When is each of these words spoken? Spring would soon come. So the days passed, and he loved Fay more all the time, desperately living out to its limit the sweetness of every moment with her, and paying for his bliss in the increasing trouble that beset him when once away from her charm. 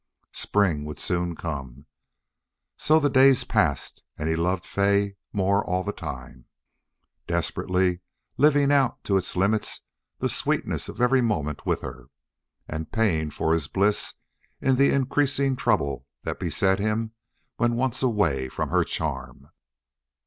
Spring 0.33 0.83
would 0.83 0.99
soon 0.99 1.35
come. 1.35 1.85
So 2.75 2.99
the 2.99 3.07
days 3.07 3.43
passed, 3.43 4.01
and 4.17 4.27
he 4.27 4.35
loved 4.35 4.65
Fay 4.65 5.15
more 5.31 5.63
all 5.63 5.83
the 5.83 5.93
time, 5.93 6.45
desperately 7.27 7.99
living 8.35 8.71
out 8.71 9.03
to 9.03 9.15
its 9.15 9.35
limit 9.35 9.79
the 10.17 10.27
sweetness 10.27 10.89
of 10.89 10.99
every 11.01 11.21
moment 11.21 11.67
with 11.67 11.81
her, 11.81 12.09
and 12.67 12.91
paying 12.91 13.29
for 13.29 13.53
his 13.53 13.67
bliss 13.67 14.15
in 14.59 14.75
the 14.75 14.89
increasing 14.91 15.55
trouble 15.55 16.07
that 16.23 16.39
beset 16.39 16.79
him 16.79 17.11
when 17.57 17.75
once 17.75 18.01
away 18.01 18.49
from 18.49 18.69
her 18.71 18.83
charm. 18.83 19.49